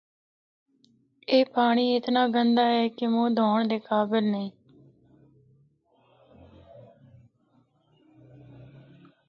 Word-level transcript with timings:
اے 1.29 1.37
پانڑی 1.53 1.85
اتنا 1.95 2.23
گندا 2.35 2.65
اے 2.75 2.83
کہ 2.97 3.05
منہ 3.13 3.31
دونڑا 3.37 3.65
دے 3.69 3.77
قابل 3.89 4.23
نیں۔ 4.33 4.49